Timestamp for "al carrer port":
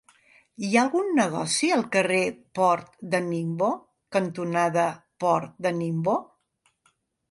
1.75-2.91